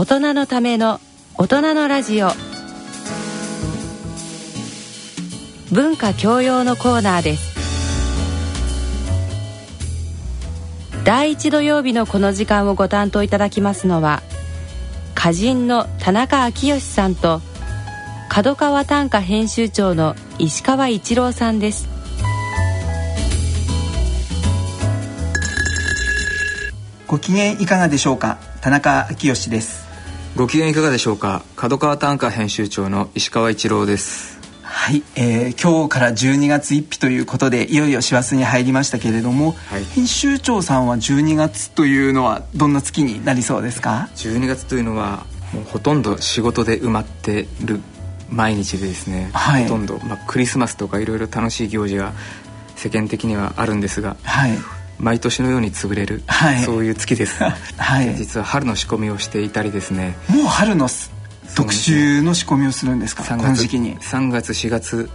[0.00, 0.98] 大人のための
[1.36, 2.30] 大人のラジオ。
[5.70, 7.54] 文化教養のコーナーです。
[11.04, 14.22] 第1土曜日のこの時間をご担当いただきますのは
[15.14, 17.42] 歌人の田中昭義さんと
[18.30, 21.86] 角川短歌編集長の石川一郎さんです。
[27.06, 28.38] ご機嫌いかがでしょうか？
[28.62, 29.89] 田中昭義です。
[30.40, 31.42] ご機嫌いかがでしょうか？
[31.54, 34.40] 角川短歌編集長の石川一郎です。
[34.62, 47.82] はい、えー、今日から12月1日ということでいよいよ師走に入りましたけれども、はい、編集長さんは12月というのはどんな月になりそうですか？12月というのはもうほとんど仕事で埋まってる
[48.30, 52.14] 毎日でですね、はい、ほとんど、まあ、クリスマスとかいろいろ楽しい行事が
[52.76, 54.52] 世間的にはあるんですが、はい、
[55.00, 57.42] 毎年のように潰れる、はい、そういう月です、
[57.78, 60.16] はい、実は春の仕込みをしていたりですね。
[60.28, 60.88] もう春の
[61.54, 63.24] 特集の仕込みをするんですか？
[63.24, 63.98] この時期に。
[63.98, 65.10] 3月4月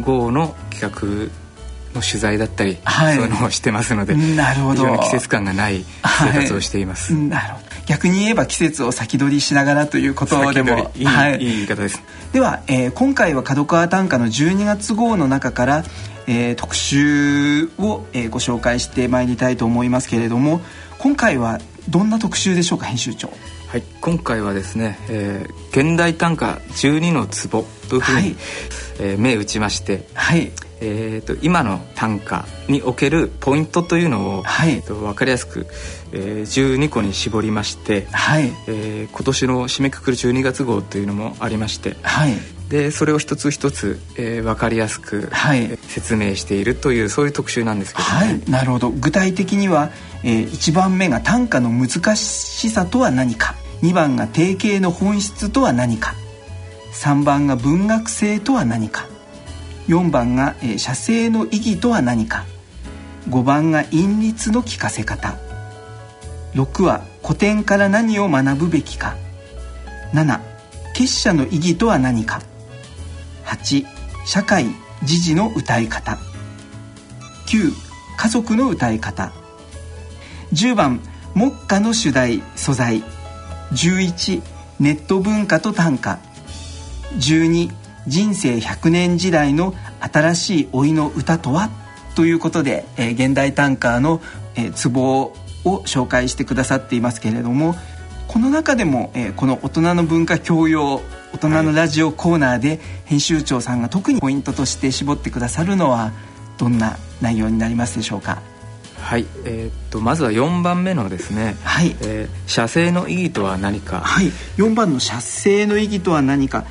[0.00, 1.46] 号の企画
[1.94, 4.74] の取材だったり、はい、そういうのをしてますのでなるほど。
[4.74, 12.02] 非常に季節感がない生活をしています、はい、なるほど逆に言えば季節を先取りしながらということでもいい,、はい、いい言い方です。
[12.32, 15.84] では、えー、今回は角川短歌の12月号の中から
[16.26, 20.60] えー、特集を、えー、ご紹介してまいりたいと思いますけれども
[20.98, 23.30] 今回はどんな特集でしょうか編集長？
[23.68, 23.82] はい。
[24.00, 28.36] 今回はですね、えー、現代短歌12の壺というふうに、はい、
[28.98, 35.66] えー、目打ちまして、はいえーと、今の短歌におけるポイントというのを、はい、と分かりやすく、
[36.12, 38.52] えー、12個に絞りまして、はい。
[38.66, 42.34] えー、今年の締めくくる12月号というのもありまして、はい、
[42.68, 48.90] でそれを一つ一つ、えー、分かりやすく、はい、説明しているというそういう特集なんですけど、ね、はい、なるほど。
[48.90, 49.90] 具体的には、
[50.24, 53.54] えー、1番目が短歌の難しさとは何か。
[53.82, 56.14] 2番が定型の本質とは何か。
[56.92, 59.06] 3番が文学性とは何か
[59.88, 62.44] 4番が、えー、写生の意義とは何か。
[63.28, 65.36] 5番が韻律の聞かせ方。
[66.54, 69.16] 6は古典から何を学ぶべきか。
[70.12, 70.40] 7
[70.94, 72.40] 結社の意義とは何か。
[73.44, 73.86] 8
[74.24, 74.66] 社会
[75.02, 76.18] 時事の歌い方。
[77.46, 77.72] 9
[78.16, 79.32] 家族の歌い方。
[80.52, 81.00] 10番
[81.34, 83.02] 目下の主題素材。
[83.72, 84.42] 11
[84.78, 86.18] ネット文化と短歌。
[87.18, 91.70] 12人生100年時代の新しい老いの歌とは？
[92.14, 94.20] ということで、えー、現代短歌の、
[94.54, 95.34] えー、ツボを
[95.84, 97.74] 紹介してくださっていますけれども
[98.28, 101.02] この中でも、えー、この大人の文化教養
[101.32, 106.12] 大人のラジオコーナーで編集長さんが特にポイントとして絞ってくださるのは
[106.56, 108.40] どんな内容になりますでしょうか？
[108.98, 111.94] はい、えー、っとまずは4番目のですね、はい。
[112.00, 114.00] えー、写生の意義とは何か？
[114.00, 114.26] はい。
[114.56, 116.64] 4番の写生の意義とは何か？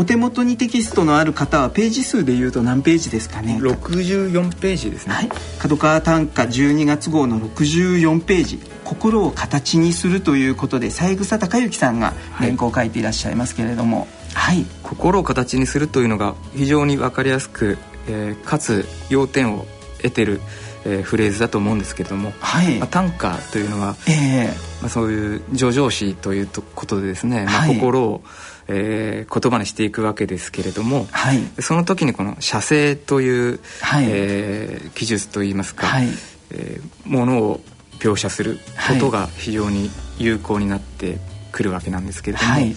[0.00, 5.28] お手元にテキストのある方はページ数でいうと何ページですかね？64ページですね、はい、
[5.58, 8.58] 角川短歌12月号の64ページ。
[8.82, 17.76] 心を形にするということで三枝隆之さんが原稿を書いていらっしゃいますけれども、はい、心を形にするというのが非常に分かりやすく、
[18.08, 19.66] えー、かつ要点を
[19.98, 20.40] 得てる、
[20.84, 22.78] えー、フレーズだと思うんですけれども、はい。
[22.78, 28.22] まあ、短歌というのは、えーまあ、そういう叙情詩ということでですね、まあ、心を、
[28.68, 36.08] えー、言葉にしていくわけですけれども、はい、その時にこの写生という、はい、えー、技術といいますか、はい、
[36.50, 37.60] えー、ものを
[37.98, 38.58] 描写する
[38.88, 41.18] ことが非常に有効になって
[41.52, 42.74] くるわけなんですけれども、はい、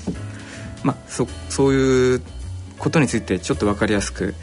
[0.84, 2.22] まあ、そそういう
[2.78, 4.36] ことについてちょっと分かりやすく、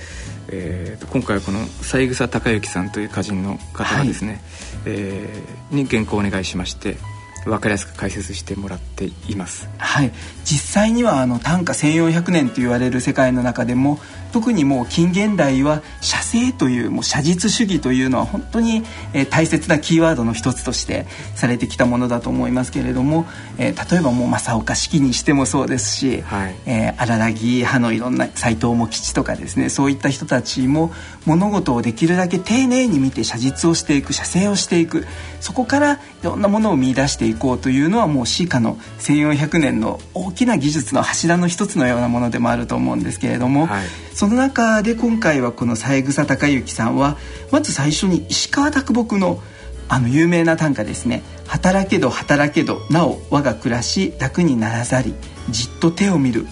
[0.53, 4.41] えー、今回はこの三枝隆之さんという歌人の方がですね、はい、
[4.87, 6.97] えー、に原稿をお願いしまして
[7.45, 9.69] 分かりやすく解説してもらっています。
[9.79, 10.13] はい、
[10.45, 13.99] 実際にはあの短歌1400年と言われる世界の中でも
[14.33, 18.83] 特にもう近現代は写生というもう写実主義というのは本当に、
[19.13, 23.27] えー、大切なキーワードの一つとしてされてきたものだと思いますけれども、
[23.59, 30.93] えー、例えばもう正岡子規にしてもそうですし、はい、えー、荒良木派のいろんな斎藤茂吉とかですねそういった人たちも
[31.27, 35.07] 物事をできるだけ丁寧に見て写実をしていく写生をしていく
[35.41, 43.87] そこからいろんなものを見出していこうというのはもう詩歌の1400年の大きな技術の柱の一つのようなものでもあると思うんですけれども、はい
[44.21, 47.17] その中で今回はこの三枝隆之さんは
[47.51, 49.43] まず最初に石川啄木の
[49.89, 55.15] あの有名な短歌ですね「働けど働けどなお我が暮らし楽にならざり
[55.49, 56.47] じっと手を見る」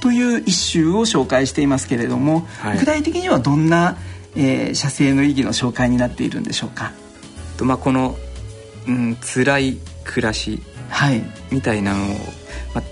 [0.00, 3.98] という一首を紹介していますけれども、はい、具体的にはどんな、
[4.34, 6.92] えー、写生の意義の紹介になっているんでしょうか？
[7.58, 8.16] とまあ、この、
[8.88, 10.62] うん、辛い暮らし
[11.50, 12.16] みたいなのを、
[12.74, 12.82] ま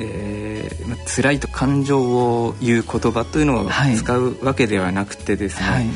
[0.00, 5.86] えーまあ、辛いと感情を言う言葉というのを使うわけではなくてですね、はい、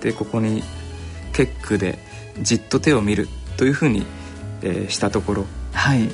[0.00, 0.62] でここに
[1.32, 1.98] 結句で
[2.42, 4.04] 「じっと手を見る」というふうに、
[4.62, 6.08] えー、したところ、はい、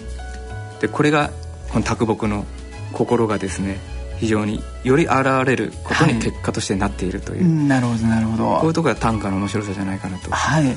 [0.81, 1.31] でこれが
[1.71, 2.45] この卓木の
[2.93, 3.79] 心がですね
[4.19, 8.45] 非常により現れることに結果としてなっているという、はい、なるほどなるほど。
[8.57, 10.31] こういうところが短歌の面白さじゃないかなと。
[10.31, 10.77] はい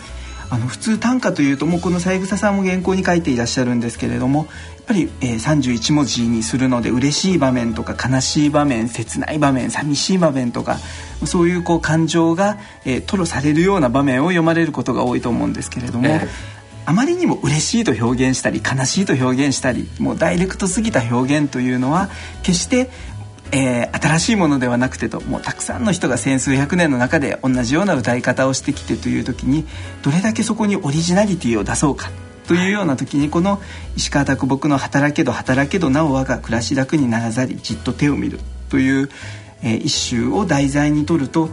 [0.49, 4.47] あの普通短歌というともうこの三枝さんも原稿に書いていらっしゃるんですけれどもやっ
[4.85, 10.77] ぱり、えー、31文字にするので嬉しい場面とか悲しい場面切ない場面寂しい場面とか
[11.25, 16.07] そういうこう感情が、えー、吐露されるような場面を読まれることが多いと思うんですけれども。
[16.07, 16.53] えー
[16.85, 22.09] あまりにも嬉しいと表現したり悲しいと表現したりもうダイレクトすぎた表現というのは
[22.43, 22.89] 決して
[23.51, 29.65] えー、新しいものではなくてともうたくさんの人が千数百年の中で同じような歌い方をしてきてという時に
[30.01, 32.09] どれだけそこにオリジナリティを出そうか
[32.47, 33.61] というような時にこの
[33.95, 39.09] 石川啄木の「働けど働けどなお我が暮らし楽にならざりじっと手を見る」という、
[39.61, 41.49] えー、一首を題材にとると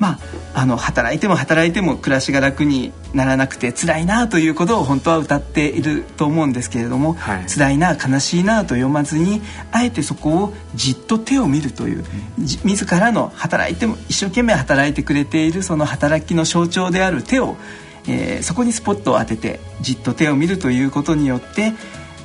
[0.00, 0.18] ま
[0.54, 12.04] あ、あの働いても働いても暮らしが楽にならなくて辛いなということを本当は歌っていると思うんですけれども、はい、辛いな悲しいなと読まずにあえてそこをじっと手を見るという、
[12.64, 17.56] 自らの働いても一生懸命働いてくれているその働きの象徴である手を、
[18.08, 21.74] えー、そこにスポットを当ててじっと手を見るということによって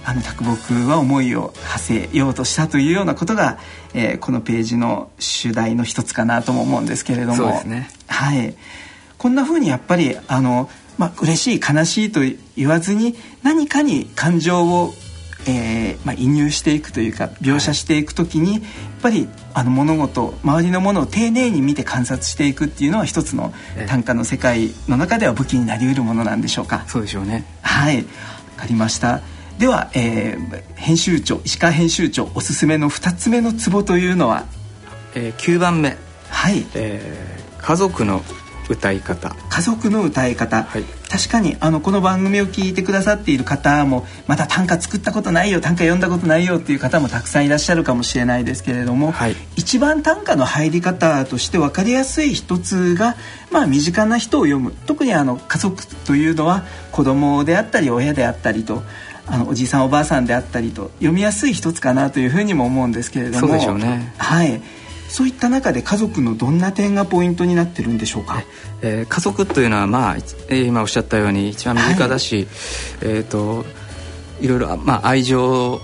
[0.05, 3.57] あの卓木は思いを馳せようとしたというようなことが、
[3.95, 8.55] えー、このページの主題の一つかなとも思うんですけれども、ね、はい、
[9.17, 10.69] こんなふうにやっぱりあの、
[10.99, 12.21] まあ嬉しい悲しいと
[12.55, 14.93] 言わずに何かに感情を
[15.47, 18.61] えーまあ、移入していくというか描写していく時に、やっ
[19.03, 23.53] ぱりあの物事周りのものを丁寧に見て観察していくっていうのは一つの
[23.87, 26.85] 短歌の世界の中では武器になりうるものなんでしょうか。
[26.87, 27.45] そうでしょうね。
[27.61, 27.97] はい。
[27.97, 28.03] わ
[28.57, 29.21] かりました
[29.59, 34.45] では、えー、編集長石川編集長おすすめの2つ目のツボというのは、
[35.15, 35.97] えー、9番目。
[36.29, 38.21] はい、えー、家族の
[38.69, 39.33] 歌い方。
[39.49, 53.15] 家族の歌い方、はい、確かにあのこの番組を聞いてくださっている方もまだ短歌作ったことないよ短歌読んだことないよっていう方もたくさんいらっしゃるかもしれないですけれども、はい、一番短歌の入り方として分かりやすい一つが、
[53.51, 54.73] まあ、身近な人を読む。
[54.85, 58.83] 特にあの家族というのは子供であったり親であったりと
[59.27, 64.13] あのおじいさんおばあさんであったりと読みやすい一つかなというふうにも思うんですけれどもそうでしょうね。
[64.17, 64.61] はい。
[65.07, 68.43] そういった中で家族のどんな点がポイントになってるんでしょうか、
[68.81, 72.45] えー、家族というのは、まあ、えー、今おっしゃったように一番身近だし、はい、
[73.01, 73.65] えーと、
[74.41, 75.79] いろいろ、まあ、愛情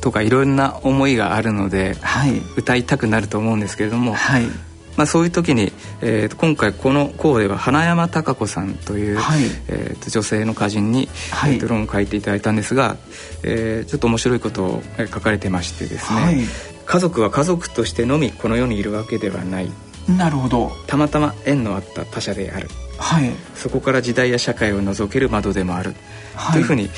[0.00, 4.46] とかいろんな思いがあるので、はい、歌いたくなると思うんですけれども、はい
[4.96, 12.96] まあ、そういう時に、えー、と今回この項では花山貴子さんという、はい、えー、と女性の歌人に、はい、えー、と論を書いていただいたんですが、
[13.42, 16.36] えー、ちょっと面白いことを書かれてましてですね、はい、
[16.84, 19.70] 家族は家族としてのみこの世にいるわけではない。
[20.08, 20.72] なるほど。
[20.86, 22.68] たまたま縁のあった他者である、
[22.98, 25.94] はい、そこから時代や社会を覗ける窓でもある、
[26.34, 26.90] はい、というふうに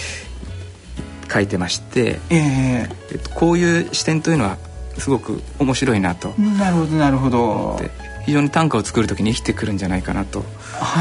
[1.30, 2.96] 書いてまして、えー。
[3.12, 4.56] えっと、こういう視点というのは
[4.98, 6.34] すごく面白いなと。
[6.38, 7.80] なるほどなるほど。
[8.26, 10.44] 非常に短歌を作る時に生きてくるんじゃないかなと。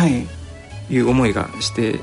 [0.07, 0.97] い。
[0.97, 1.99] う思いがして、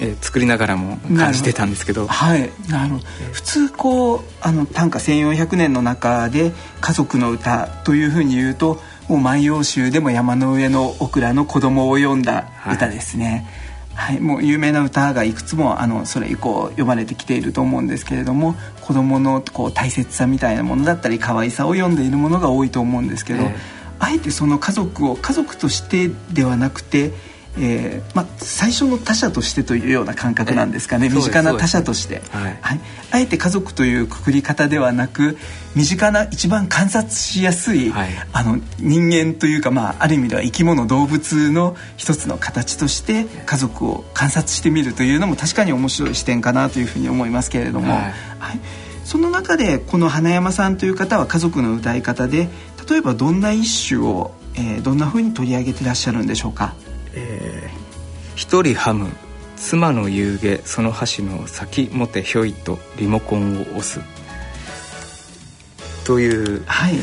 [0.00, 2.06] えー、作りながらも感じてたんですけど。
[2.06, 2.50] はい。
[2.68, 3.04] なるほど。
[3.32, 13.36] 普通こうあの短歌1400年の中で家族の歌というふうに言うともう「万葉集」でも山の上のオクラの子供を読んだ歌ですね、は
[13.66, 23.54] いはい、もう有名な歌がいくつもあのそれ以降読まれてきていると思うんですけれども子どものこう大切さみたいなものだったり可愛さを読んでいるものが多いと思うんですけど、えー、
[23.98, 27.12] あえてその家族を家族としてではなくて
[27.62, 31.10] えーま、最初の他者としてというような感覚なんですかね。
[31.10, 35.36] 身近な他者として、はい、はい、あえて家族というくくり方ではなく
[35.74, 48.02] 身近な一番観察しやすい、はい、あの人間というか、まあ、ある意味では生き物動物の一つの形として家族を観察してみるというのも確かに面白い視点かなというふうに思いますけれども、はい、
[48.38, 48.60] はい、
[49.04, 52.48] その中でこの花山さんという方は家族の歌い方で
[52.88, 56.74] 例えばどんな一首を、えー、どんなふうに取り上げてらっしゃるんでしょうか？
[57.14, 59.10] えー、一人ハム
[59.56, 64.00] 妻の夕げその箸の先もてひょいとリモコンを押す
[66.04, 66.64] という。
[66.66, 66.94] はい。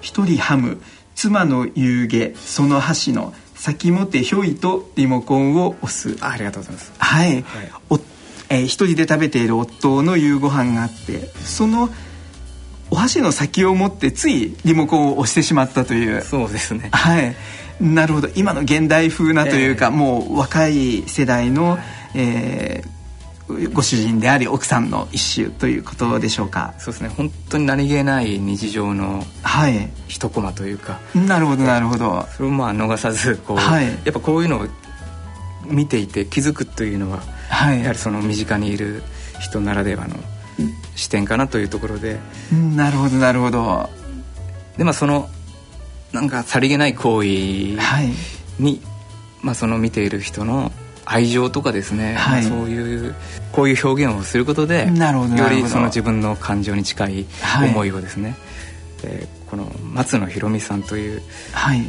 [0.00, 0.80] 一人ハム
[1.14, 6.16] 妻の夕げその箸の先もてひょいとリモコンを押す。
[6.20, 6.92] ありがとうございます。
[6.98, 7.44] はい、はい、
[7.90, 8.00] お
[8.50, 11.88] えー、一人で食べている夫の夕ご飯があってその
[12.90, 16.20] お箸の先を持ってついリモコンを押してしまったという。
[16.20, 16.90] そうですね。
[16.92, 17.34] はい
[17.80, 18.28] なるほど。
[18.34, 21.78] 今の現代風なというか、えー、もう若い世代の、
[22.14, 26.74] えー、ご主人であり奥さんの一種ということでしょうか。
[26.78, 27.08] そうですね。
[27.08, 29.24] 本当に何気ない日常の
[30.08, 32.26] 一コマというか、はい、なるほどなるほど。
[32.36, 34.66] それをまあ逃さずこう、はい、やっぱこういうのを
[35.66, 39.02] 見ていて気づくというのは、はい、やはりその身近にいる
[39.40, 40.16] 人ならではの
[40.94, 42.18] 視点かなというところで、
[42.76, 43.90] なるほどなるほど。
[44.76, 45.28] でまあその
[46.12, 48.12] なんかさりげない行為に、はい、
[49.42, 50.72] まあ、その見ている人の
[51.04, 53.14] 愛情とかですね、はい、そういう
[53.50, 57.26] こういう表現をすることでよりその自分の感情に近い
[57.70, 58.38] 思いをですね、はい、
[59.04, 61.22] えー、この松野博美さんという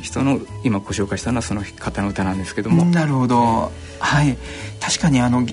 [0.01, 2.85] 人の、今ご紹介したのはその方の歌なんですけども。
[2.85, 4.35] なるほど、はい。
[4.81, 5.45] 確かにあの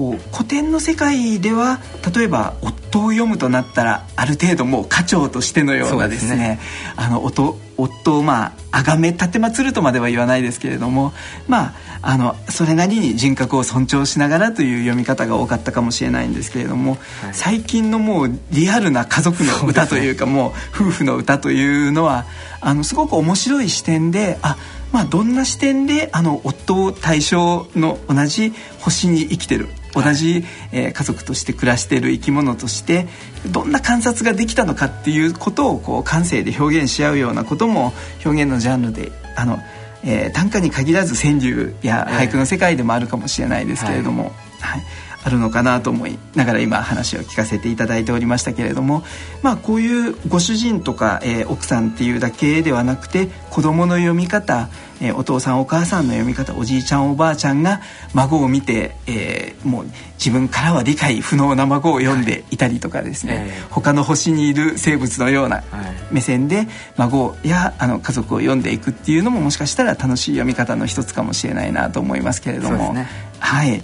[0.00, 1.78] こう古典の世界では
[2.16, 6.60] 例えば夫を読むとなったらある程度もう家長としてのようなですね、ね、
[6.96, 11.12] あの夫夫をまあ崇め奉るとまでは言わないですけれども
[11.48, 20.52] まああのそれなりに人格を尊重しながらという読み方が多かったかもしれないんですけれども、はい、最近のもうリアルな家族の歌というかもう
[20.82, 22.24] 夫婦の歌というのは
[22.62, 24.56] あのすごく面白い視点であ
[24.92, 33.06] まあどんな視点であの夫を対象の同じ星に生きてる同じ、えー、家族として暮らしている生き物として
[33.50, 37.92] どんな観察ができたのかっていうことをこう感性で表現し合うようなことも
[38.24, 39.58] 表現のジャンルであの、
[40.04, 44.82] えー、短歌に限らず川柳や俳句の世界でもあるかもしれないですけれども、はい、はい
[45.22, 49.02] あるのかなと思いながら今話を聞かせていただいておりましたけれども
[49.42, 54.70] まあこういうご主人とか、えー、奥さんっていうだけではなくて子供の読み方、
[55.02, 57.80] えー、お父さんお母さんの読み方おじいちゃんおばあちゃんが
[58.14, 65.62] 孫を見て、えー、もう自分からは理解不能な孫を読んでいたりとかですね、はい、他の星にいる生物のような
[66.10, 73.06] 目線で孫やあの家族を読んでいくっていうのももしかしたら楽しい読み方の一つかもしれないなと思いますけれども、ね、
[73.38, 73.82] はい。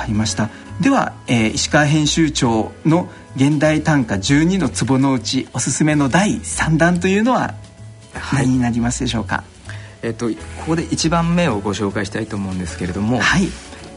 [0.00, 0.50] かりました。
[0.80, 7.54] では、えー、石川編集長の現代短歌12の壺のうちおすすめの第3弾というのは
[8.32, 9.44] 何になりますでしょうか、はい、
[10.02, 10.34] えっ、とこ
[10.68, 13.48] こで1番目をご紹介したいと思うんですけれども、はい。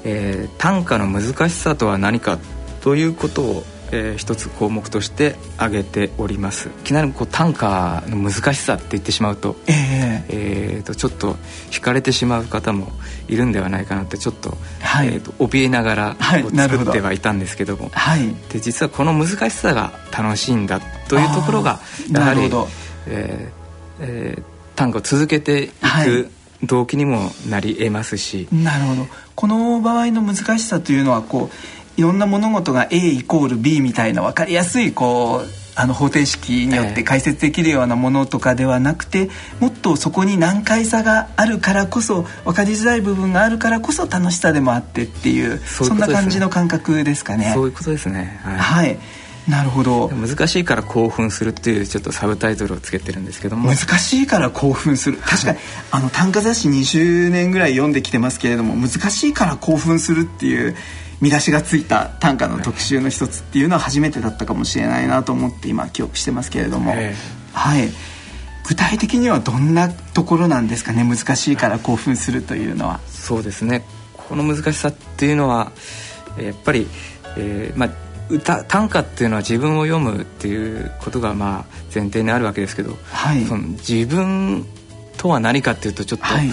[0.05, 2.37] えー、短歌の難しさとは何か
[2.81, 3.63] ということを
[3.95, 6.69] えー、一つ項目として挙げております。
[6.69, 11.35] いきなりこう短歌の難しさって言ってしまうと,、えー、えーとちょっと
[11.69, 12.91] 惹かれてしまう方も
[13.27, 21.79] いるんではないかなってちょっと,、はい、えーと、怯えながらこう作ってはいたんですけども、はい、で実はこの難しさが楽しいんだというところが
[22.11, 23.63] やはり、えー
[23.99, 24.43] えー、
[24.75, 26.25] 短歌を続けていく、はい。
[26.65, 28.47] 動機にもなり得ますし。
[28.51, 29.07] なるほど。
[29.35, 47.51] この場合の難しさというのはこういろんな物事が A イコール B みたいな分かりやすいこうあの方程式によって解説できるようなものとかではなくて、もっとそこに難解さがあるからこそ分かりづらい部分があるからこそ楽しさでもあってっていうそんな感じの感覚ですかね。
[47.55, 48.39] そういうことですね。
[48.43, 48.99] はい、はい。
[49.47, 50.09] なるほど。
[50.09, 53.69] 難しいから興奮するっていうちょっとサブタイトルをつけてるんですけども。
[53.69, 55.17] 難しいから興奮する。
[55.17, 55.57] 確かに
[55.91, 60.75] あの短歌雑誌20年ぐらい読んできてますけれども難しいから興奮するっていう
[61.23, 66.91] 見出しがついた短歌の特集の一つっていうのは初めてだったかもしれないなと思って今記憶してますけれども、
[67.53, 67.89] はい。
[68.67, 71.05] 具体的にはどんなところなんですかね？
[71.05, 72.99] 難しいから興奮するというのは。
[73.07, 73.85] そうですね。
[74.13, 75.71] この難しさっていうのは
[76.37, 76.87] やっぱり、
[77.37, 77.89] えー、まあ
[78.29, 84.65] 歌短歌っていうのは自分を読むっていうことがまあ前提にあるわけですけど、はい、その自分
[85.17, 86.49] とは何かっていうとちょっと、はい、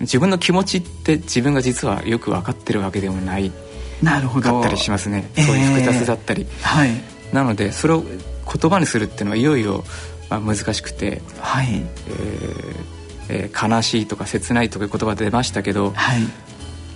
[0.00, 3.52] 自分の気持ちって自分が実はよく分かってるわけでもない
[4.02, 4.50] なるほど。
[4.50, 6.90] かったりしますね、そういう複雑だったり、はい、
[7.32, 9.84] なのでそれを言葉にするっていうのはいよいよ、
[10.30, 11.66] まあ、難しくて、はい。
[11.72, 16.22] えーえー、悲しいとか切ないとかいう言葉出ましたけど、はい、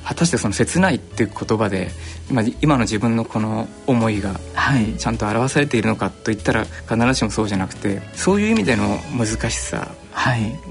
[0.04, 1.90] 果たしてその切ないっていう言葉で
[2.30, 4.40] 今今の自分のこの思いが
[4.98, 9.92] ちゃんと表されているのかといったら必ずしもそうじゃなくてそういう意味での難しさ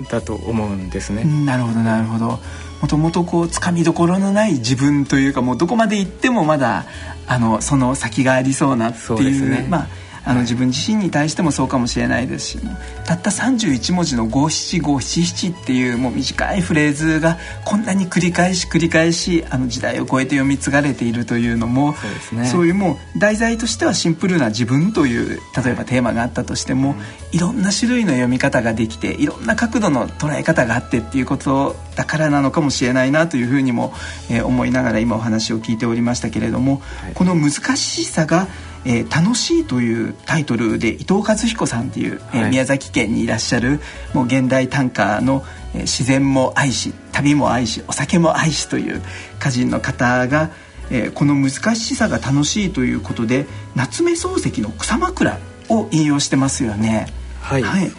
[0.09, 1.23] だと思うんですね。
[1.45, 2.39] なるほどなるほど
[2.81, 6.85] もともとこうつかみどころのない自分というかもうどこまで行ってもまだ
[7.27, 9.88] あのその先がありそうなっていう、ね、まあ
[10.24, 12.60] あの自分自身に対してもそうかもしれないですし
[13.06, 26.96] たった31文字の五七五七七っていうもう短いフレーズがこんなに繰り返し繰り返しあの時代を超えて読み継がれているというのもそうです、ね、そういうもう題材としてはシンプルな自分という例えばテーマがあったとしても、
[27.32, 33.94] いろんな種類の読み方ができていろんな角度の捉え方があってっていうことだからなのかもしれないなというふうにも、
[34.30, 38.48] えー、思いながら今お話を聞いておりましたけれども、はい、この難しさが
[38.85, 43.79] えー、楽しいというタイトルで伊藤和彦さんっていう、えー、宮崎県にいらっしゃる
[44.13, 49.01] もう現代短歌の、えー、自然も愛し旅も愛しお酒も愛しという
[49.39, 50.51] 歌人の方が、
[50.89, 53.45] えー、この難しさが楽しいということで
[53.75, 57.07] 夏目漱石の草枕を引用してますよね。
[57.39, 57.91] はい、はい。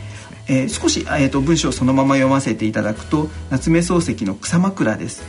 [0.48, 5.22] えー、少し、えーと、文章をそのまま読ませていただくと夏目漱石の草枕です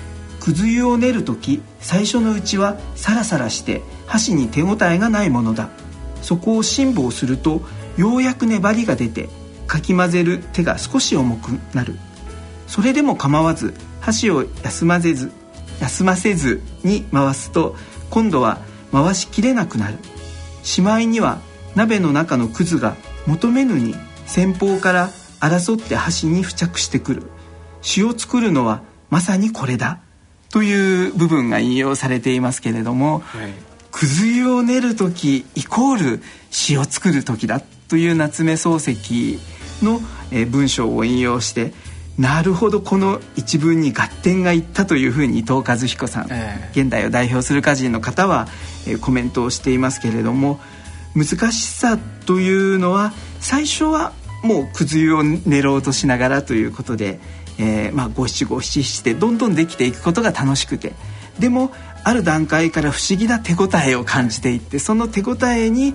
[0.43, 5.69] くず湯を練る時最初のうちはサラサラして箸に手応えがないものだ。
[6.21, 7.61] そこを辛抱すると
[7.95, 9.29] ようやく粘りが出て
[9.67, 11.95] かき混ぜる手が少し重くなる。
[12.67, 15.31] それでも構わず箸を休ませず
[15.79, 17.77] 休ませずに回すと
[18.09, 18.59] 今度は
[18.91, 19.97] 回しきれなくなる。
[20.61, 21.39] しまいには
[21.73, 22.97] 鍋の中のくずが
[23.27, 23.95] 求めぬに
[24.25, 25.09] 先方から
[25.39, 27.23] 争って箸に付着してくる。
[27.81, 30.01] 詩を作るのはまさにこれだ。
[30.53, 33.51] という部分が引用されていますけれども、はい、
[33.91, 39.39] くず湯を練る時イコール詩を作る時だという夏目漱石
[39.83, 39.99] の、
[40.31, 41.73] え文章を引用して
[42.19, 48.47] なるほどこの一文に合点がいったというふうに伊藤和彦さん、えー、現代を代表する歌人の方は、
[48.87, 50.59] えー、コメントをしていますけれども
[51.15, 57.19] 難しさというのは最初はもうくず湯を練ろうとしながらということで、
[57.57, 60.93] えー、まあ五七五七七でどんどんできていくことが楽しくて
[61.39, 61.71] でも
[62.03, 65.93] ある段階から不思議な手応えを感じていってその手応えに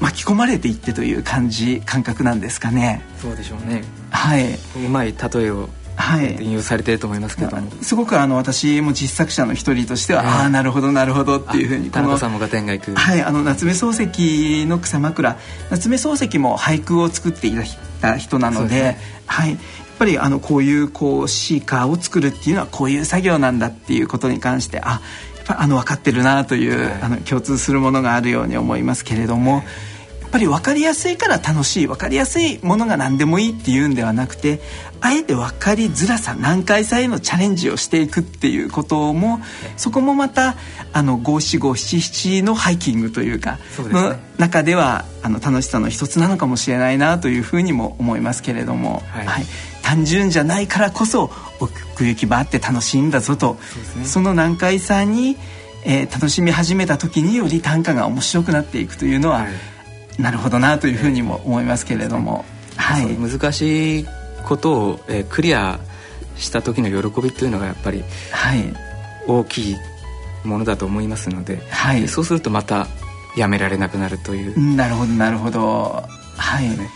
[0.00, 3.02] 巻き込まれていってという感じ感覚なんですかね。
[3.20, 3.82] そうでしょうね。
[4.10, 4.54] はい。
[4.54, 12.94] うまい例えをはい、引用されてると思いますけどすごくあの私も実作者の一人としては、えー、ああなるほどなるほどっていうふうに田中さんも合点がいく。
[12.94, 15.36] はいあの夏目漱石の草枕
[15.70, 17.56] 夏目漱石も俳句を作ってい
[18.00, 19.50] た人なので、ね、はい。
[19.52, 19.58] やっ
[19.98, 25.00] ぱりあのこういうこうシーカーを作るっていうのはこういう作業なんだっていうことに関してあ
[25.36, 29.56] やっぱあの分かってるなという、はい、あの共通するものがあるように思いますけれども。
[29.56, 29.95] はい
[30.36, 34.60] ぱり分かりやすいから楽しい分かりやすいものが何でもいいっていうんではなくて
[35.00, 39.40] あえて分かりづらさ難解さへのチャレンジをしていくっていうことも
[39.78, 40.56] そこもまた
[40.92, 49.44] あの五七五七七のハイキングというかの中ではあの楽しさの一つなのかもしれないなというふうにも思いますけれども、はい、はい、
[49.82, 51.30] 単純じゃないからこそ
[51.60, 53.56] 奥行きばあって楽しいんだぞと
[53.94, 55.38] そ、ね,、その難解さに、
[55.86, 59.75] えー、楽しみ始めた時により短歌が面白くなっていくというのは、はい
[60.18, 62.44] なるほどなというふうにも思いますけれども、
[62.76, 64.06] はい、難しい
[64.44, 65.78] ことを、えー、クリア
[66.36, 68.74] した時の喜びというのがやっぱり、はい、
[69.26, 69.76] 大きい
[70.44, 72.86] ものだと思いますので、はい、そうするとまた
[73.36, 74.76] やめられなくなるという。
[74.76, 76.02] なるほどなるほど。
[76.36, 76.88] はい、ね、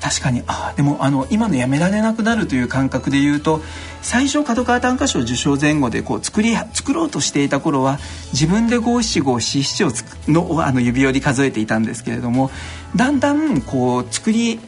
[0.00, 0.42] 確かに。
[0.46, 3.60] あでもあの今のやめられなくなるという感覚で言うと
[4.02, 7.98] 最初角川短歌賞受賞前後でこう作り作ろうとしていた頃は
[8.32, 9.90] 自分で五七五七七を
[10.28, 12.50] のあの指折り数えていたんですけれども
[12.94, 14.60] だんだんこう作り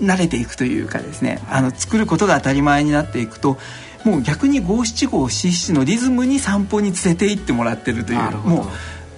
[0.00, 3.58] 慣れていくというかですねあの作ることが当たり前になっていくと
[4.04, 8.68] もう逆に五七五七七のリズムに散歩に連れて行ってもらってるというもう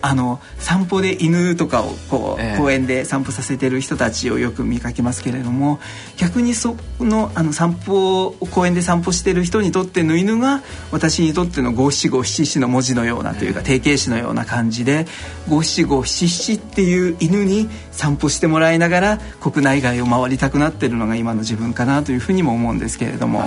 [0.03, 5.79] あの散歩で犬とかをこう、えー、公園で散歩させてる人たちをよく見かけますけれども
[6.17, 15.07] 逆にそのあの散歩公園で散歩してる人にとっての犬が私にとっての五七五七七の文字のようなというか、定型詞のような感じで
[15.49, 23.41] 五七五七七っていう犬に散歩してもらいながら国内外を回りたくなってるのが今の自分かなというふうにも思うんですけれども。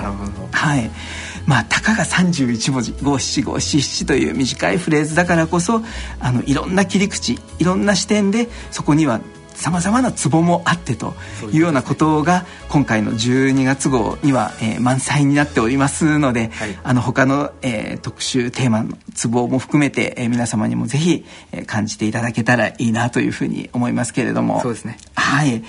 [0.51, 0.91] はい、
[1.45, 5.81] まあ、たかが31文字五七五七七という短いフレーズだからこそ
[6.19, 9.19] あのいろんな切り口いろんな視点でそこには
[9.53, 11.13] さまざまなツボもあってと
[11.51, 24.61] いうようなことが今回の12月号には、えー、満載になっておりますので、はい、あの他の、えー、特集テーマのツボも含めて、えー、皆様にもぜひ、えー、感じていただけたらいいなというふうに思いますけれども。
[24.61, 24.97] そうですね。
[25.15, 25.63] はい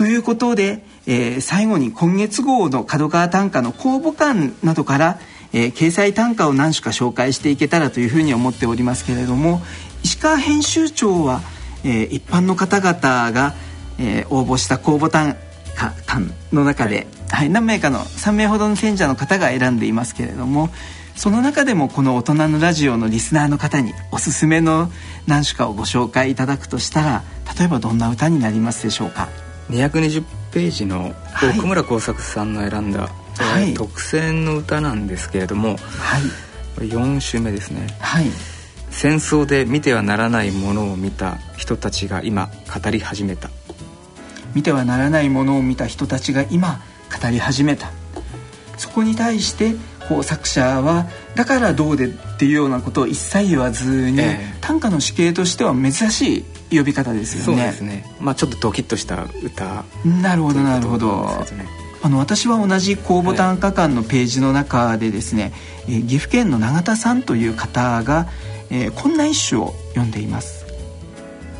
[0.00, 5.18] ということで、えー、最後に今月号の角川短歌の公募館などから、
[5.52, 9.60] えー、掲載短歌を何種か紹介していけたらというふうに思っておりますけれども
[10.02, 11.42] 石川編集長は、
[11.84, 13.52] えー、一般の方々が、
[13.98, 15.36] えー、応募した公募短
[15.76, 20.70] 歌館の中で、はい、何名かの3名ほどの選者の方が選んでいますけれども
[21.14, 24.90] その中でもこの大人のラジオのリスナーの方におすすめの
[25.26, 27.22] 何種かをご紹介いただくとしたら
[27.58, 29.49] 例えばどんな歌になりますでしょうか。
[29.70, 31.14] 220ページの
[31.56, 35.74] 奥村耕作さんの選んだ、はい、特選の歌なんですけれども、は
[36.84, 38.26] い、4首目ですね、はい、
[38.90, 42.50] 戦争で見てはならないものを見た人たちが今
[42.82, 43.50] 語り始めた。
[44.54, 46.80] 見てはならないものを見た人たちが今
[47.22, 47.92] 語り始めた。
[48.76, 49.74] そこに対して
[50.08, 57.44] こう作者はだからどうでっていうようなことを一切言わずに、えー、短歌の死刑としては珍しい呼び方ですよね。
[57.44, 58.04] そうですね。
[58.20, 59.84] まあちょっとドキッとした歌。
[60.04, 61.28] なるほどなるほど。
[62.02, 65.52] あの私は同じ公募短歌館のページの中でですね、
[65.86, 68.26] はい、岐阜県の永田さんという方が、
[68.70, 70.64] えー、こんな一首を読んでいます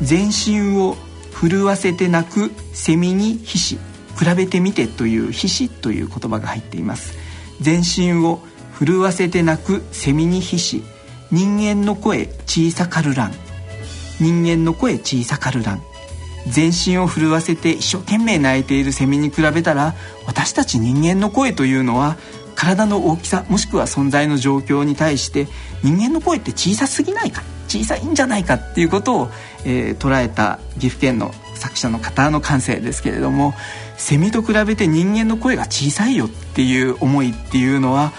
[0.01, 0.97] 全身を
[1.31, 3.81] 震わせて泣くセミに皮脂
[4.17, 7.15] 比べてみてという皮脂という言葉が入っています
[7.59, 8.39] 全身を
[8.77, 10.83] 震わせて泣くセミに皮脂
[11.31, 13.50] 人間の声小さかるらん
[14.21, 15.81] 人間の声小さかるらん。
[16.47, 19.93] 全身を震わせて一生懸命泣いているセミに比べたら
[20.25, 22.17] 私たち人間の声というのは
[22.55, 25.47] 体の大きさもしくは存在の状況に対して
[25.83, 29.27] 人間の声って小さすぎないか小さいんじゃないかっていうことを、
[29.65, 33.53] えー、捉えた岐阜県の作者の方の感性ですけれども
[33.97, 38.11] セミと比べて人間の声が小さいよっていう思いっていうのは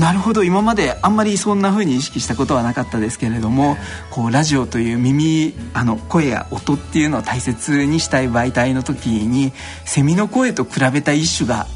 [0.00, 3.76] なるほど今まであんまりそんな風に意識したことはなかったですけれども
[4.10, 9.52] こうラジオという耳あの声や音っていうのを大切にしたい媒体の時に
[9.84, 11.66] セミの声と比べた一種が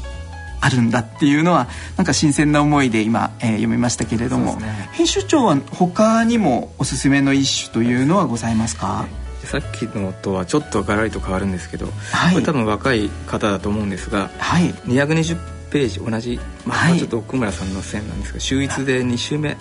[0.59, 9.05] あるんだっていうのはなんか新鮮な思いで今、えー、読みましたけれども、ね、編集長は他にもおすすめの一種というのはございますか？
[9.43, 19.57] さっきのとはちょっとガラリと変わるんですけど、はい、これ多分若い方だと思うんですが、はい、220ページ同じ、まあ、はい、ちょっと奥村さんの線なんですが秀逸で2週目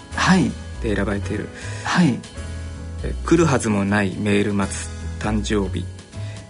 [0.83, 1.49] で選ばれている
[1.85, 2.19] 「はい、
[3.25, 4.89] 来るはずもないメール待つ
[5.19, 5.85] 誕生日。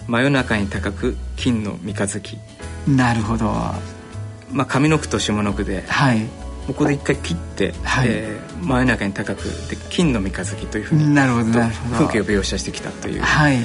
[0.06, 2.36] 真夜中に高く金の三日月」
[2.86, 3.46] なるほど、
[4.52, 6.26] まあ、上の句と下の句で、はい、
[6.66, 8.08] ここで一回切って、はい。
[8.10, 11.60] えー、真夜中に高くで金の三日月というふうになるほど。
[11.92, 13.58] 風景を描写してきたという、はい、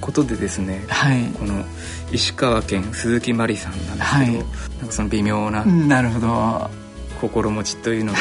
[0.00, 1.64] ことでですね、はい、この
[2.12, 4.32] 石川県鈴木真理さんなんですけど、はい、
[4.78, 6.88] なんかその微妙ななるほど。
[7.20, 8.18] 心持ちというのが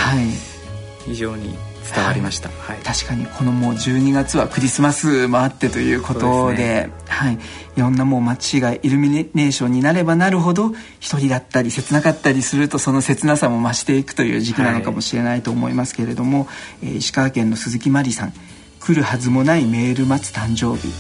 [1.06, 1.56] 非常に
[1.96, 16.48] 伝わりました、はい、確かにこのもう12月はクリスマスもあってということでで、ね、はい、いろんなもう街がイルミネーションになればなるほど一人だったり切なかったりするとその切なさも増していくという時期なのかもしれないと思いますけれども、はい、
[16.84, 18.34] えー、石川県の鈴木真理さん
[18.82, 20.92] 「来るはずもないメール待つ誕生日」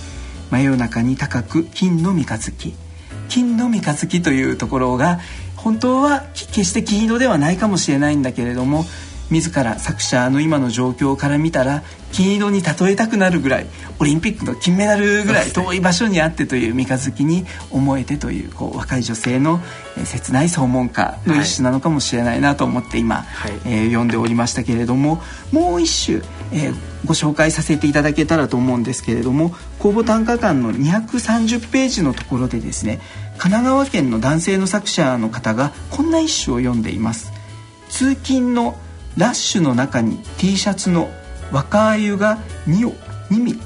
[0.49, 2.73] 真夜中に高く金の三日月。
[3.29, 5.19] 金の三日月というところが
[5.55, 8.85] 本当は決して金色ではないかもしれないんだけれども
[9.29, 13.67] 自ら作者の今の状況から見たら金色に例えたくなるぐらい
[13.99, 19.59] オリンピックの金メダルぐらい遠い場所にあってという三日月に思えてというこう若い女性の
[20.05, 26.21] 切ない総門歌の一種なのかもしれないなと思って今、はい、えー、読んでおりましたけれどももう一種、
[26.53, 33.01] えー、ご紹介させていただけたらと思うんですけれども公募短歌館の230ページのところでですね
[33.37, 37.31] 神奈川県の男性の作者の方がこんな一首を読んでいます。
[37.89, 38.75] 通勤の
[39.17, 41.09] ラッシュの中に T シャツの
[41.51, 42.93] 若鮎が2を
[43.31, 43.59] 2ミ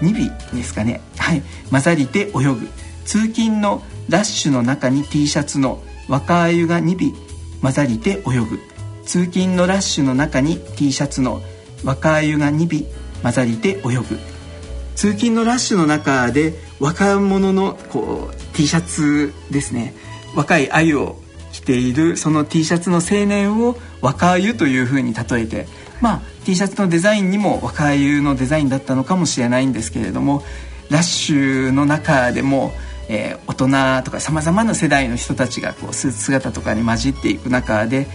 [0.00, 1.00] 2尾ですかね。
[1.16, 1.42] はい。
[1.70, 2.68] 混ざりて泳ぐ。
[3.04, 7.14] 通勤のラッシュの中に T シャツの若鮎が2尾
[7.62, 8.58] 混ざりて泳ぐ。
[9.04, 11.40] 通勤のラッシュの中に T シャツの
[11.84, 14.18] 若鮎が2尾混ざりて泳ぐ。
[14.94, 19.94] 通勤のラッシュの中で若者のこう T シャツですね。
[20.34, 21.16] 若い鮎を
[21.52, 25.66] 着ているその T シャツの青年を若鮎というふうに例えて
[26.00, 30.42] まあ T シャツのデザインにも若鮎のデザインだったのかもしれないんですけれども
[30.90, 32.72] ラッシュの中でも、
[33.08, 38.06] えー、大人とかさまざまな世代の人たちがこうスーツ姿とかに混じっていく中で、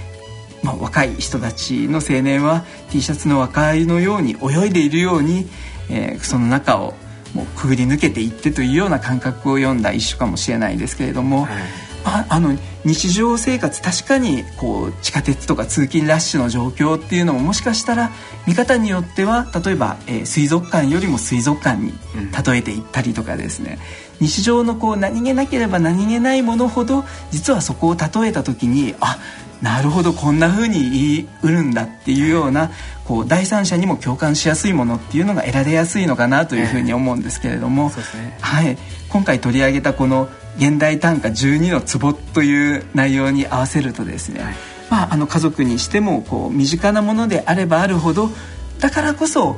[0.63, 5.47] まあ、若い人たちの青年は T シャツの若鮎のように泳いでいるように、
[5.89, 6.93] えー、その中を
[7.33, 11.45] もうくぐり抜けていってというような感覚を読んだ一種かもしれないですけれども。
[11.45, 18.11] はいああの日常生活確かにこう地下鉄とか通勤ラッシュの状況っていうのももしかしたら
[18.47, 21.93] 見方によっては例えば、えー、水族館よりも水族館に
[22.45, 23.79] 例えていったりとかですね、
[24.19, 29.19] うん、日常のこう何気なければ何気ないものほど実はそこを例えた時にあ
[29.61, 32.71] なるほどこんな風に言いうるんだっていうような
[33.05, 38.77] こう第三者にも共感しやすいものっていうのが得られやすいのかなというふうに思うんですけれども、ね、はい、
[39.09, 44.55] 今回取り上げたこの現代短歌12の壺という内容に合わせるとですね、はい、
[44.89, 48.29] まあ、あの家族にしてもこう身近なものであればあるほど
[48.79, 49.57] だからこそ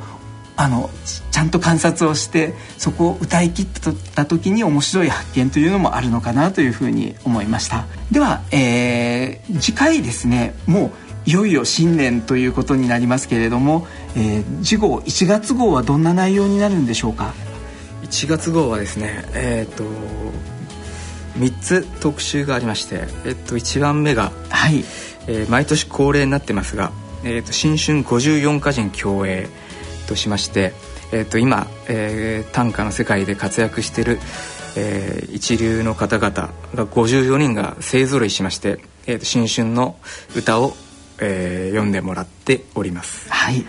[0.56, 0.88] あの
[1.32, 3.66] ちゃんと観察をしてそこを歌い切っ
[4.14, 7.86] た時に面白い発見というのもあるのかなというふうに思いました。
[8.12, 10.90] では、えー、次回ですねもう
[11.26, 17.34] いよいよ新年ということになりますけれども、えー、次号1月号はどんな内容になるんでしょうか
[18.02, 19.84] ？1月号はですねえっ、ー、と
[21.38, 24.84] 3つ特集がありまして、えっと、1番目が、はい。
[25.26, 26.92] えー、毎年恒例になってますが
[27.24, 29.48] 「えーと、新春54歌人競泳」
[30.06, 30.74] としまして、
[31.12, 34.20] えーと、今、えー、短歌の世界で活躍している、
[34.76, 36.30] えー、一流の方々
[36.74, 39.96] が54人が勢ぞろいしまして、えーと、新春の
[40.36, 40.76] 歌を、
[41.20, 43.26] えー、読んでもらっております。
[43.30, 43.64] はい。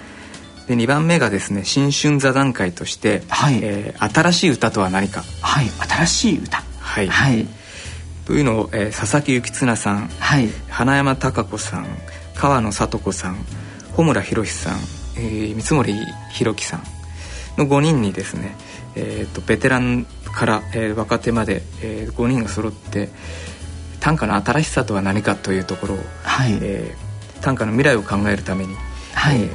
[0.68, 3.60] で2番目がですね新春座談会として、はい。
[3.62, 5.24] えー、新しい歌とは何か。
[5.42, 5.70] はい。
[5.70, 6.64] 新しい歌。
[6.80, 7.48] はい、はい、
[8.26, 11.88] というのを、えー、佐々木幸綱さん、はい、花山貴子さん
[12.36, 13.36] 川野聡子さん
[13.94, 14.80] 穂村博さん、
[15.18, 15.96] えー、三森
[16.32, 16.84] 弘樹さん
[17.58, 18.56] の5人にですね、
[18.96, 23.10] えーと、ベテランから、えー、若手まで、えー、5人が揃って
[24.02, 26.60] 短歌の新しさとは何かというところを、はい。
[26.62, 28.76] えー、短歌の未来を考えるために、
[29.16, 29.42] はい。
[29.42, 29.50] え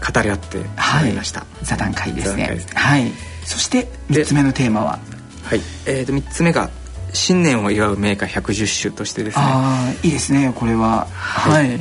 [0.00, 2.60] ー、語り合ってまいりました、はい、座談会ですね。
[2.74, 3.10] はい。
[3.44, 5.00] そして3つ目のテーマは？
[5.48, 6.68] はい、えー、と3つ目が
[7.14, 9.44] 新年を祝う名歌110首としてですね。
[9.46, 11.06] ああいいですねこれは。
[11.10, 11.80] はい、はい、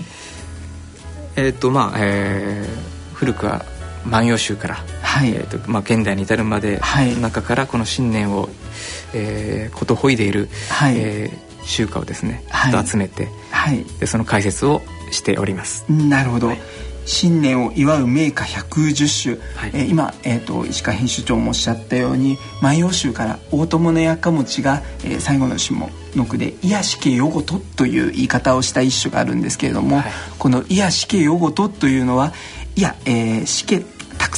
[1.35, 3.65] えっ、ー、とまあ、えー、古くは
[4.07, 5.31] 「万葉集」から、はい。
[5.31, 8.47] えーとまあ、現代に至るまでの中からこの新年を、
[9.13, 10.93] えー、ことほいでいる、はい。
[10.95, 15.83] えー、集歌をですね、はい、集めて、はい、でその解説をしております。
[15.89, 16.59] なるほど、はい
[17.07, 30.05] 新年を祝う名歌110首、はい、えー、今、えーと、石川編集長もおっしゃったように「万葉集」から大友のやかもちが、えー、最後の下の句で「癒しけよごと」という言い方をした一首があるんですけれども、はい、
[30.37, 32.33] この「癒しけよごと」というのは
[32.75, 33.83] いや、えー、しけ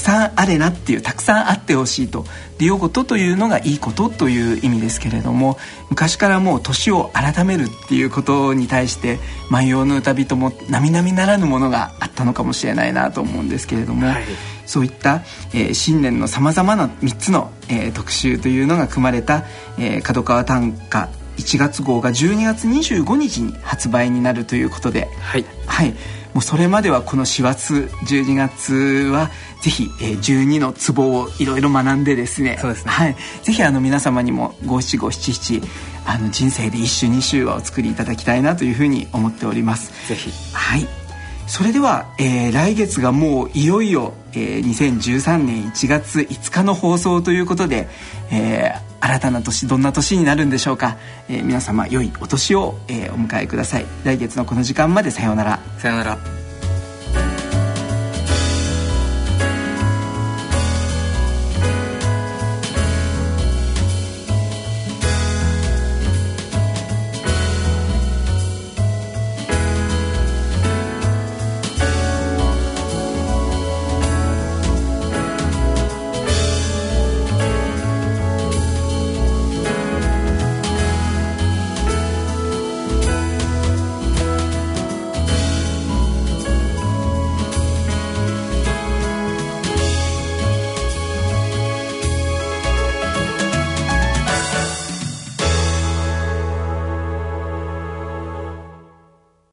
[0.09, 2.25] さんあれなっていうたくさんあってほしいと。
[2.57, 5.57] でよことというのがいいことという意味ですけれども
[5.89, 9.17] 昔からもう年を改めるっていうことに対して
[9.49, 14.23] 「万葉の歌人」も並々ならぬものがあったのかもしれないなと思うんですけれども、はい、
[14.65, 15.21] そういった、
[15.53, 19.45] えー、新年のさまざまな3つの、えー、特集というのが組まれた
[19.79, 25.93] 「えー、角川短歌1月号が12月25日に発売になるということで、はい、はい、
[26.33, 28.73] もうそれまではこの4月12月
[29.11, 32.57] はぜひ、えー、12のツボをいろいろ学んでですね。
[32.61, 35.61] そうですね、はい、ぜひあの皆様にも五七五七七
[36.05, 40.07] あの人生で一首二首はお作りいただきたいなというふうに思っております。
[40.07, 40.31] ぜひ。
[40.53, 40.87] はい。
[41.49, 47.87] それでは、えー、来月がもういよいよ、えー、2013年1月5日の放送ということで、
[48.31, 53.85] えー、新たな年どんな年になるんでしょうか、えー、皆様良いお年を、えー、お迎えください。
[54.03, 55.59] 来月のこの時間までさようなら。
[55.79, 56.48] さようなら